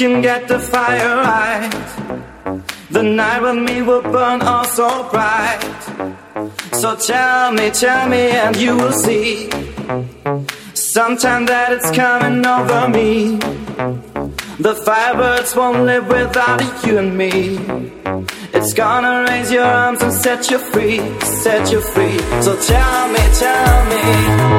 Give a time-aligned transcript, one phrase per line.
[0.00, 1.70] can get the fire right.
[2.90, 5.60] The night with me will burn all so bright.
[6.72, 9.50] So tell me, tell me, and you will see.
[10.72, 13.36] Sometime that it's coming over me.
[14.66, 17.58] The firebirds won't live without you and me.
[18.54, 22.18] It's gonna raise your arms and set you free, set you free.
[22.40, 24.49] So tell me, tell me.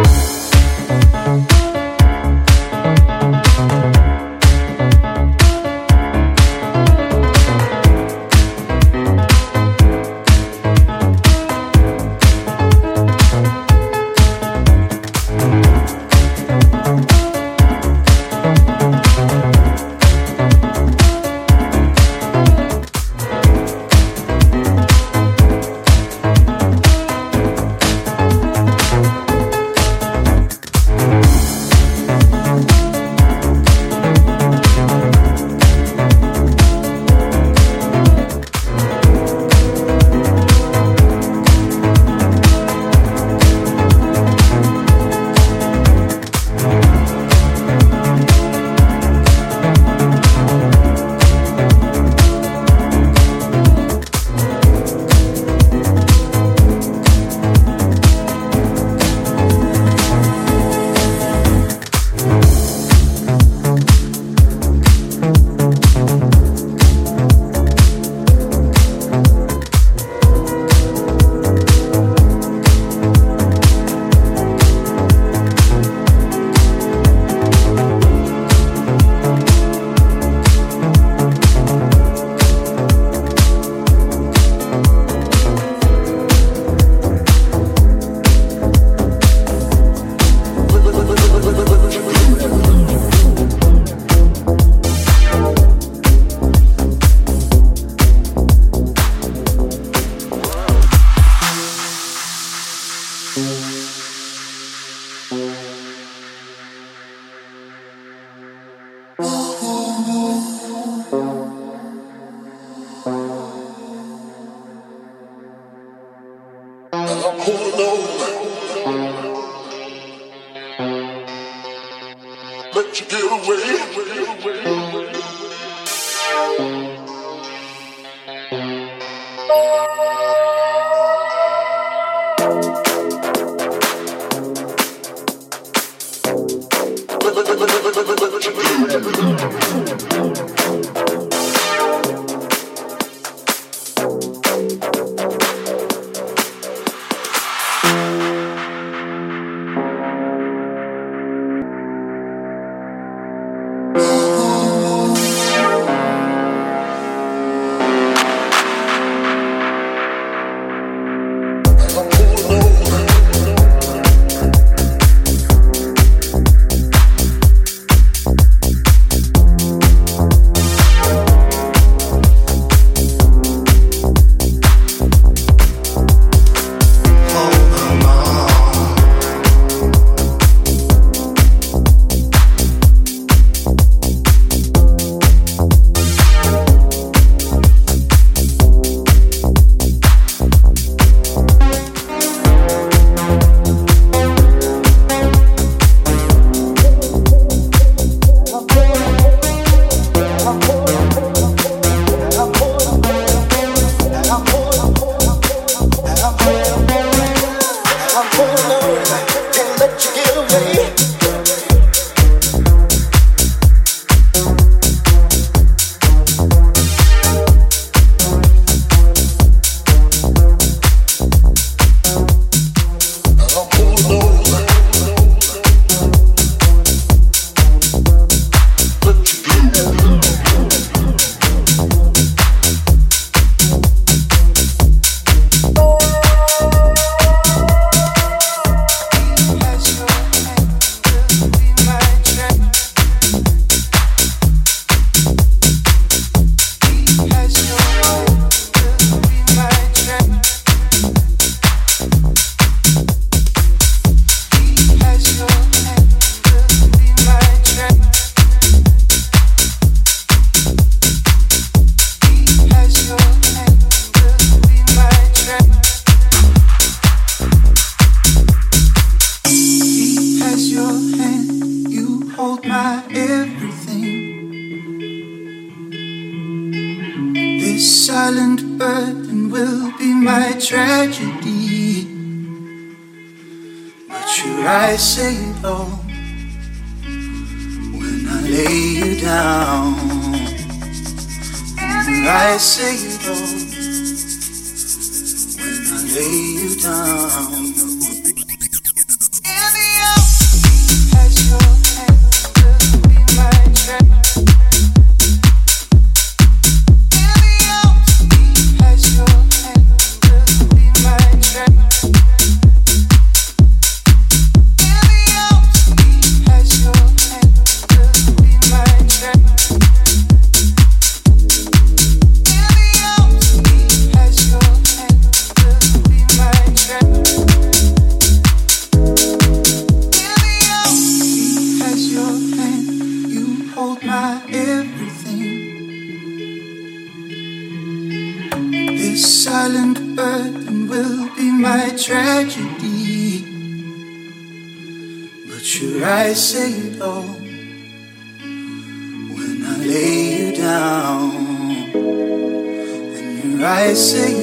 [353.93, 354.40] Down.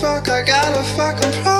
[0.00, 1.59] fuck, I got a fucking problem.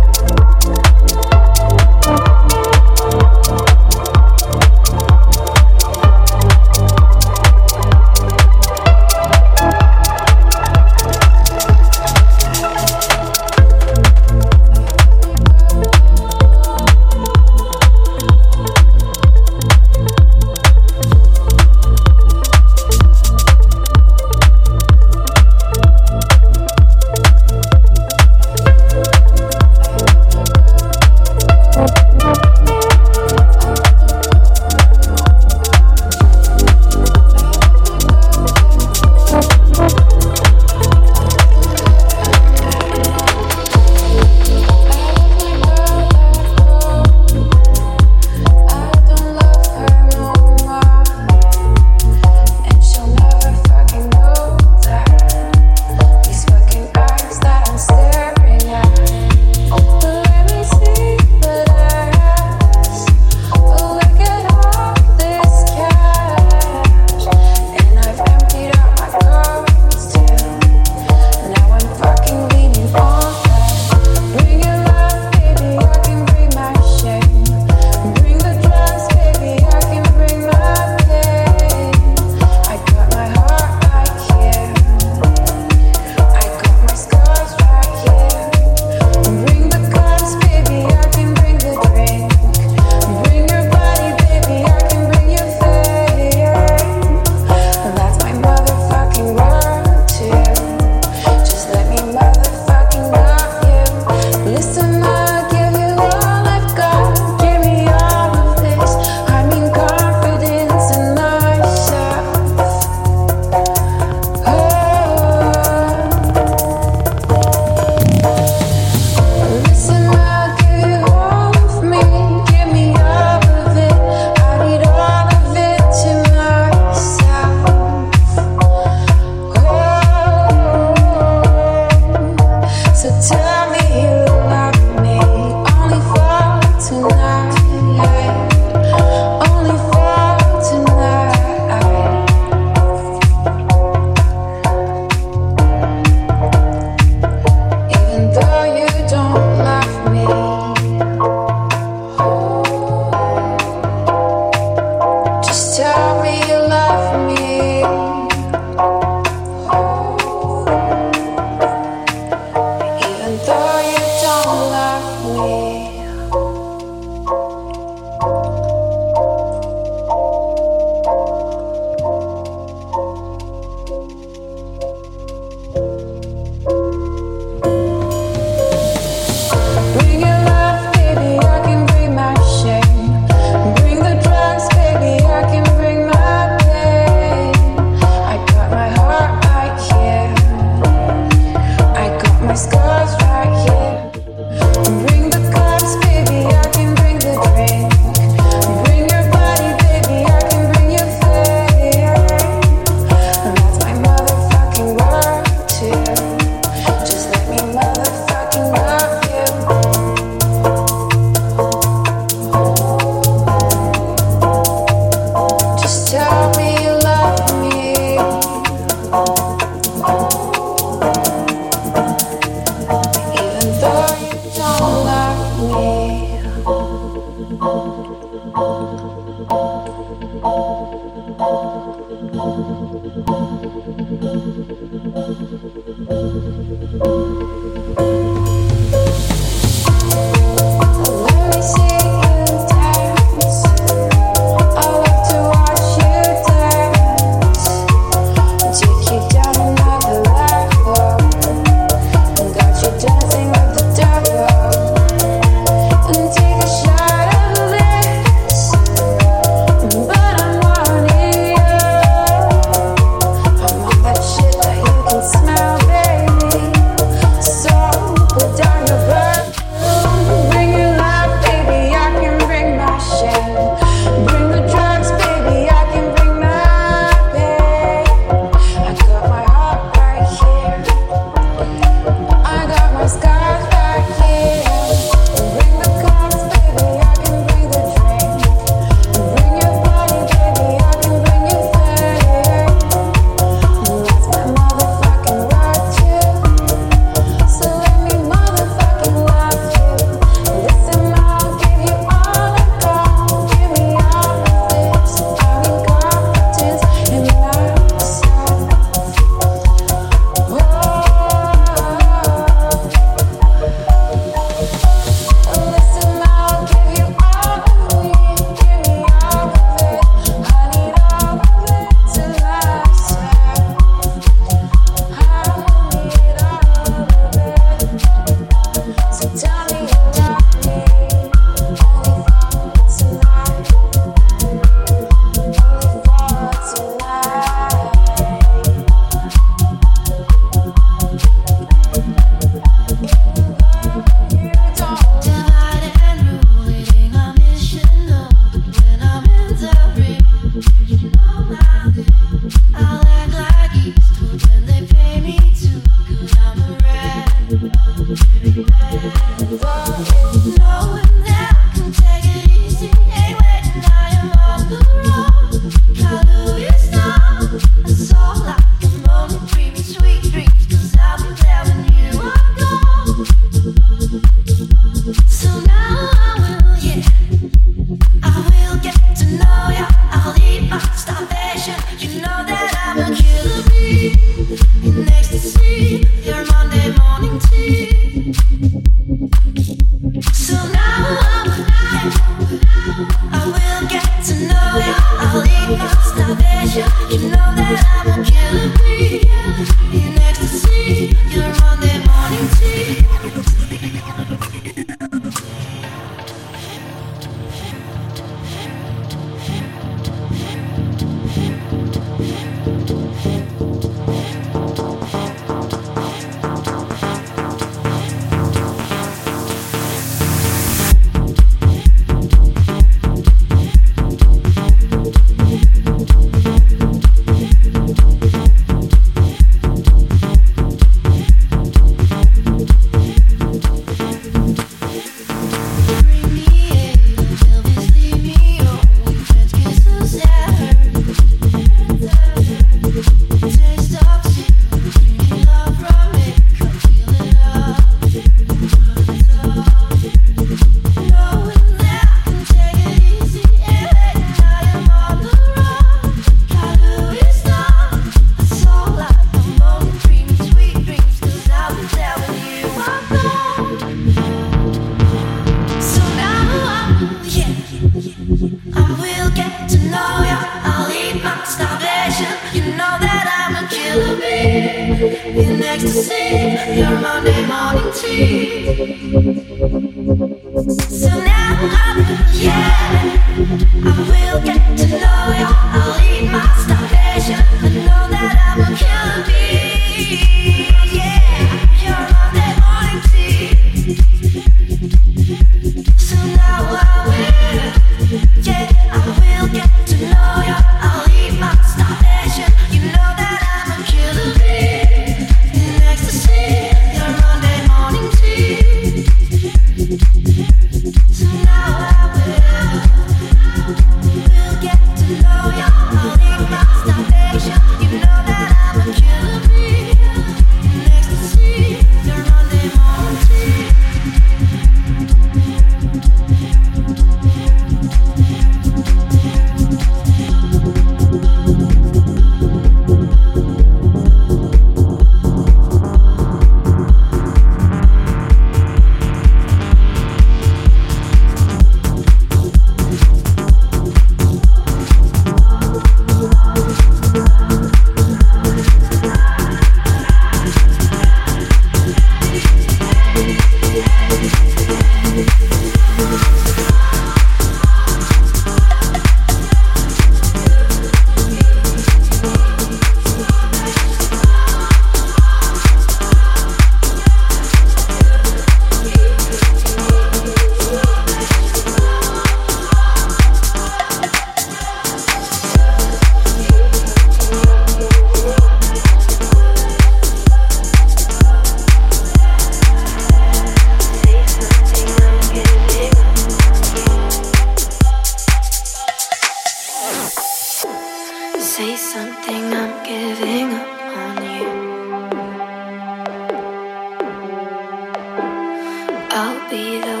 [599.51, 600.00] be the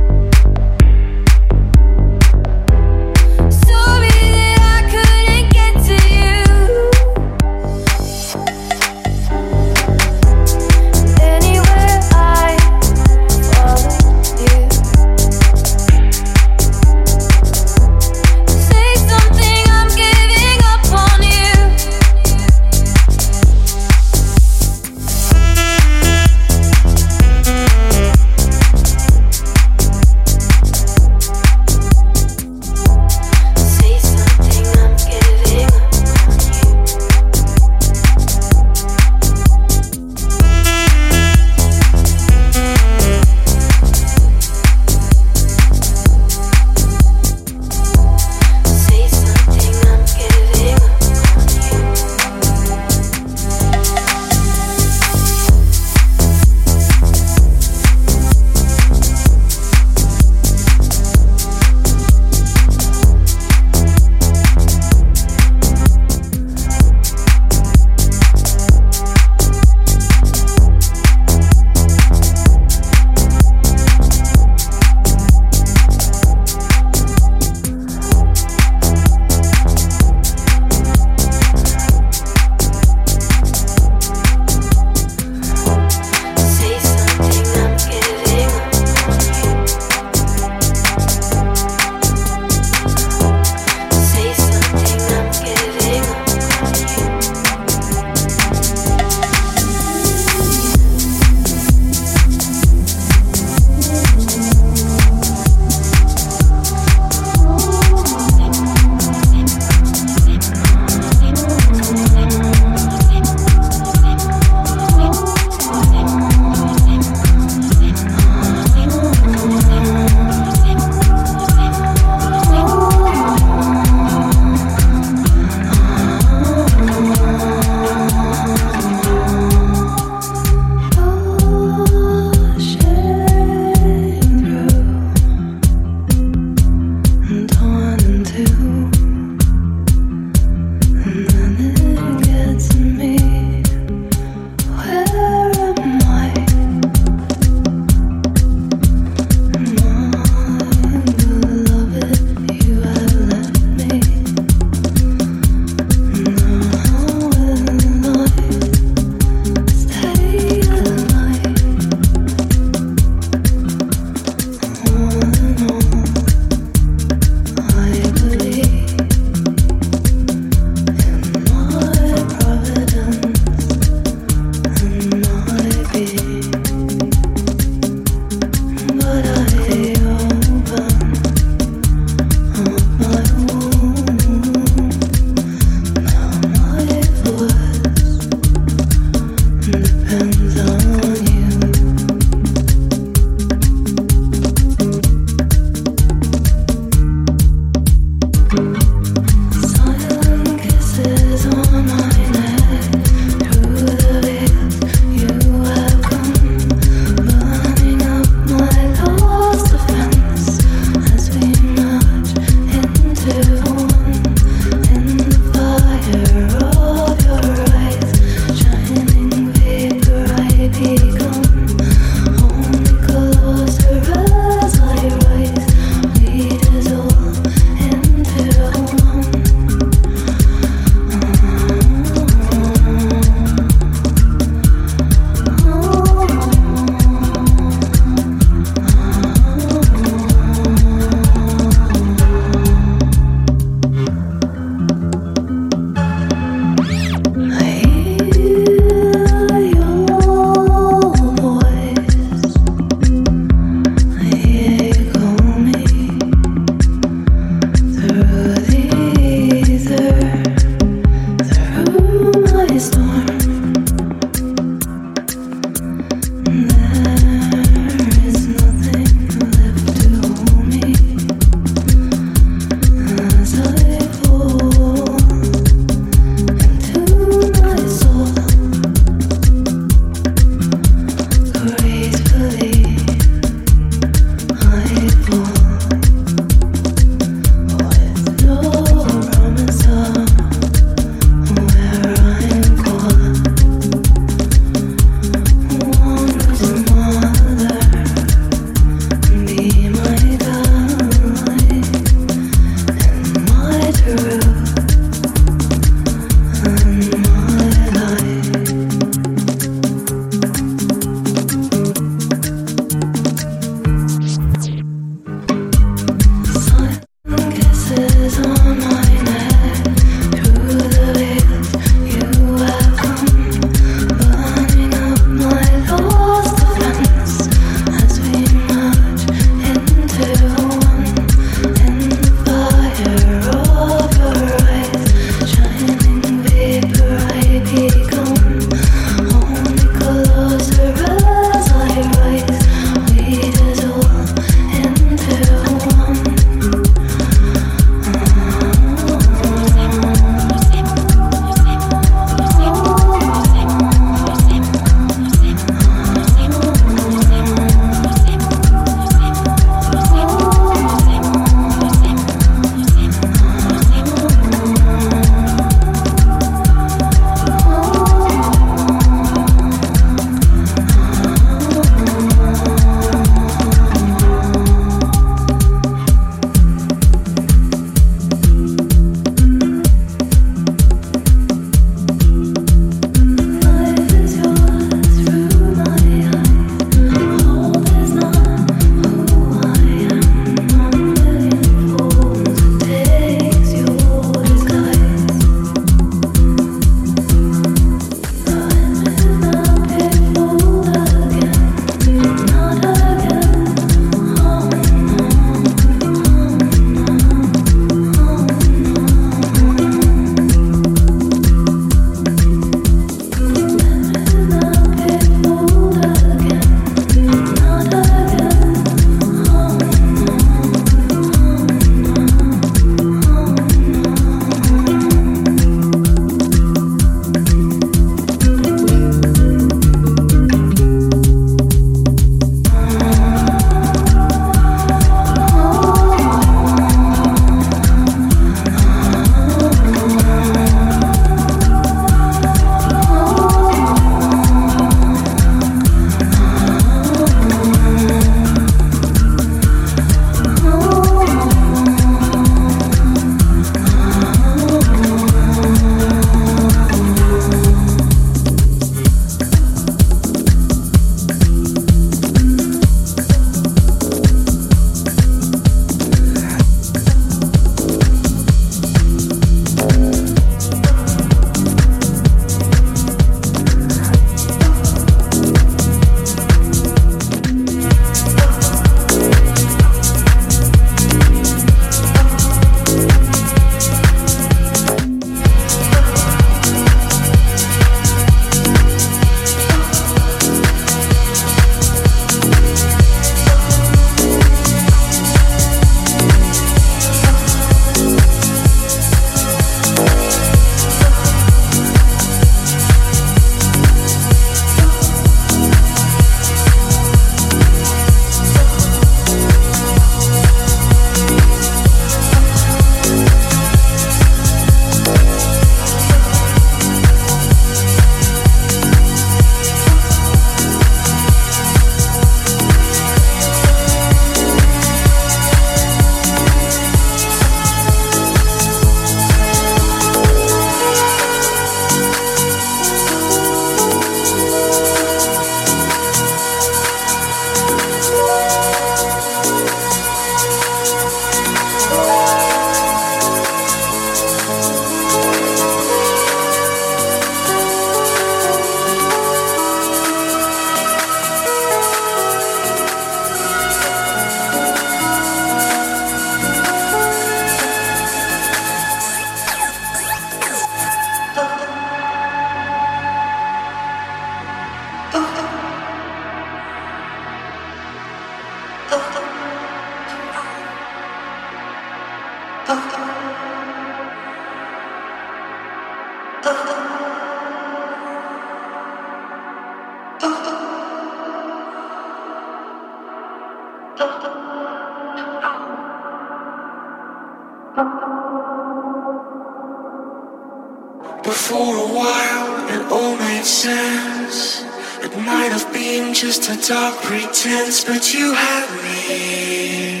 [597.86, 600.00] but you had me,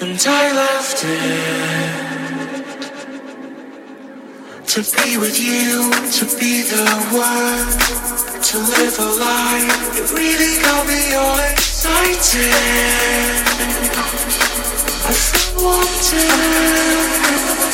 [0.00, 2.62] and I left it
[4.68, 7.66] to be with you, to be the one,
[8.40, 9.98] to live a life.
[9.98, 12.52] It really got me all excited.
[15.04, 17.71] I feel wanted.